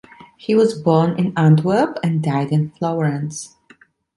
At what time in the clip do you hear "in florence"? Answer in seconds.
2.51-3.55